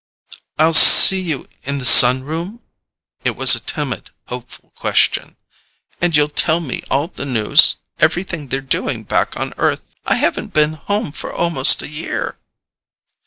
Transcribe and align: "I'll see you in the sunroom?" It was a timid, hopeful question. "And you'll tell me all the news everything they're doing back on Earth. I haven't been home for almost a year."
"I'll 0.57 0.73
see 0.73 1.19
you 1.21 1.47
in 1.61 1.77
the 1.77 1.85
sunroom?" 1.85 2.61
It 3.23 3.35
was 3.35 3.53
a 3.55 3.59
timid, 3.59 4.09
hopeful 4.29 4.71
question. 4.75 5.35
"And 6.01 6.17
you'll 6.17 6.27
tell 6.27 6.59
me 6.59 6.81
all 6.89 7.07
the 7.09 7.23
news 7.27 7.75
everything 7.99 8.47
they're 8.47 8.61
doing 8.61 9.03
back 9.03 9.37
on 9.39 9.53
Earth. 9.59 9.83
I 10.07 10.15
haven't 10.15 10.53
been 10.53 10.73
home 10.73 11.11
for 11.11 11.31
almost 11.31 11.83
a 11.83 11.87
year." 11.87 12.39